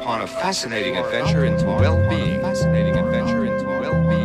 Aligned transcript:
upon 0.00 0.22
a 0.22 0.26
fascinating 0.26 0.96
adventure 0.96 1.44
into 1.44 1.66
well-being. 1.66 2.40
Fascinating 2.40 2.96
adventure 2.96 3.44
into 3.44 3.64
well-being. 3.64 4.19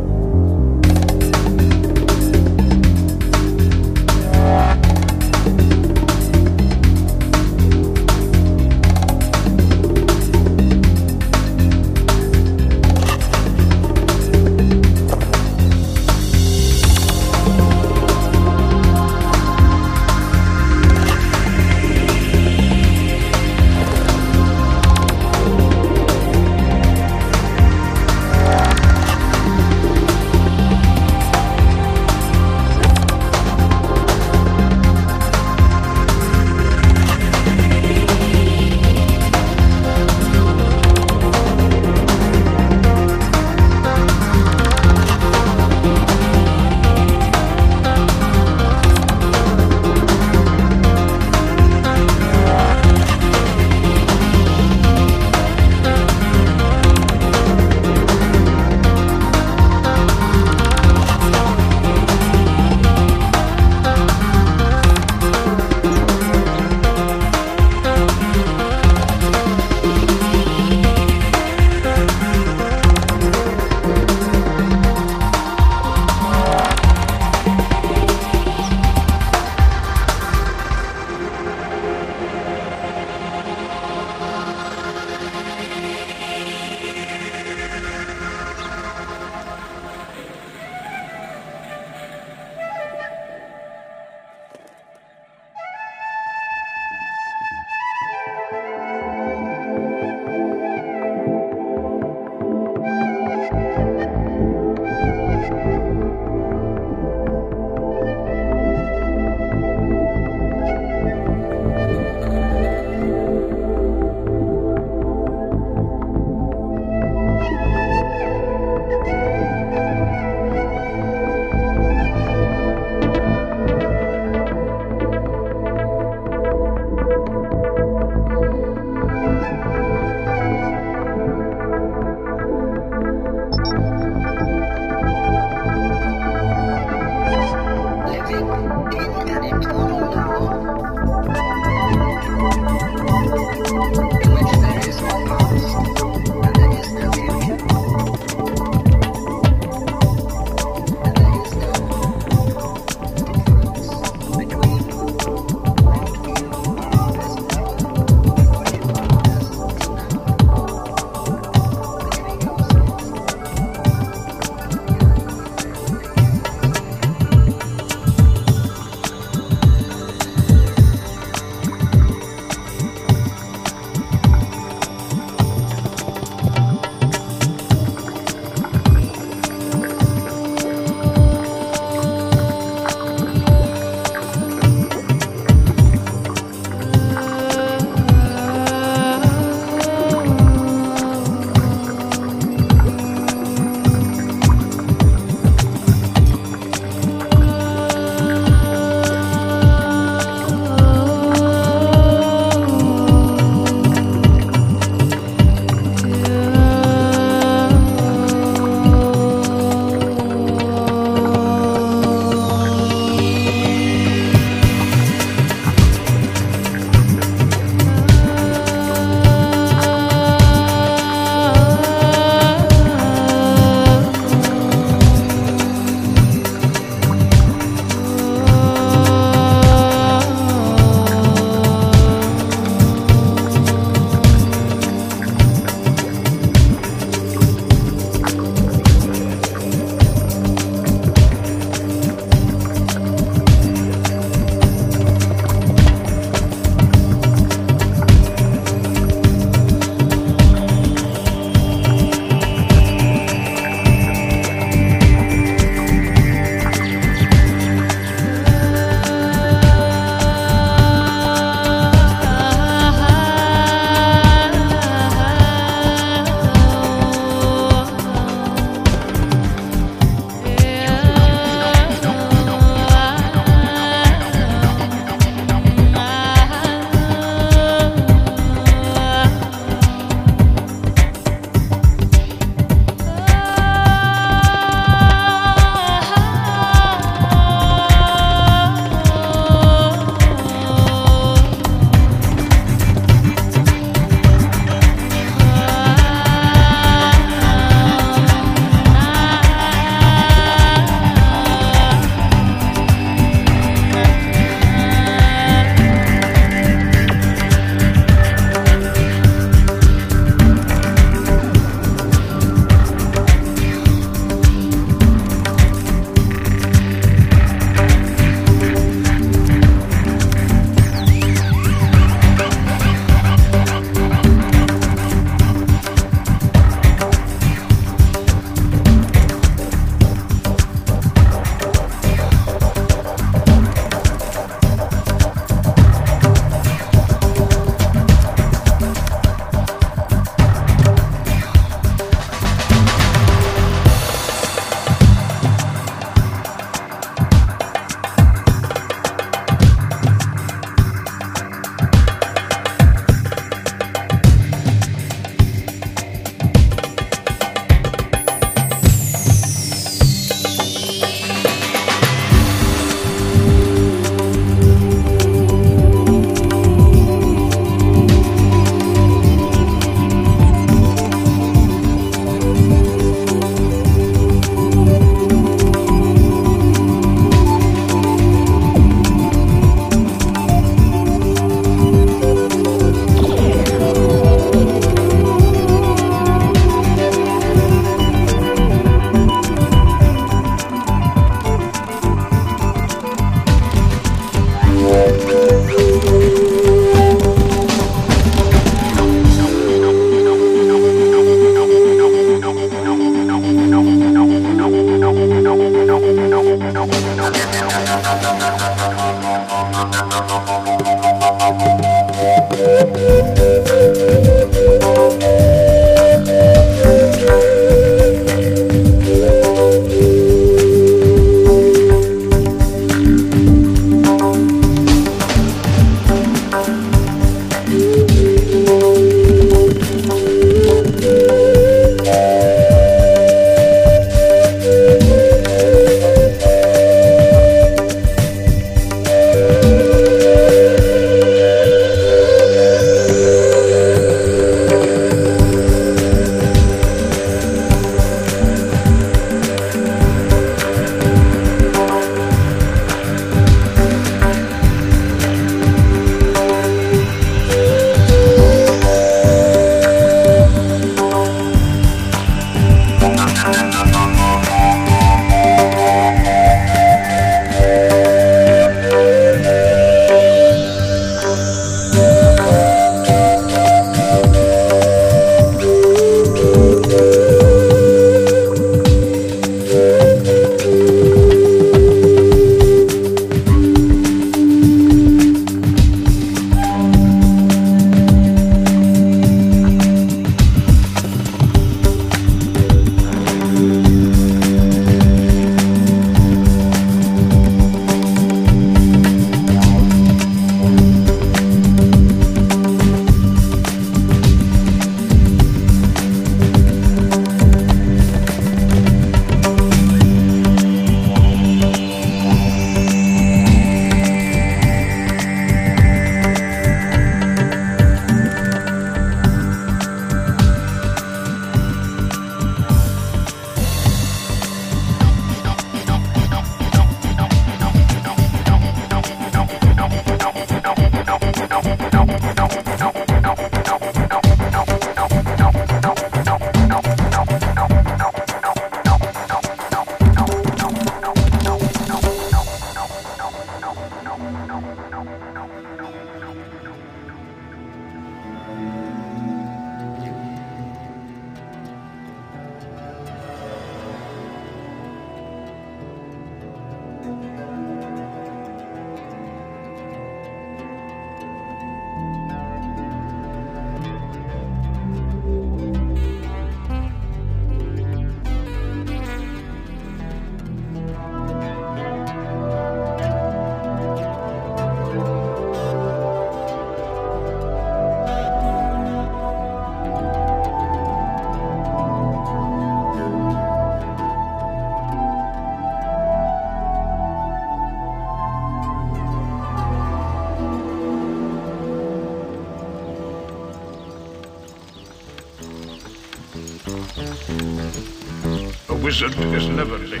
Wizard 599.00 599.18
is 599.34 599.48
never 599.48 599.76
late. 599.78 600.00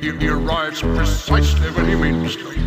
He, 0.00 0.12
he 0.18 0.28
arrives 0.28 0.82
precisely 0.82 1.70
when 1.70 1.88
he 1.88 1.94
means 1.94 2.36
to. 2.36 2.57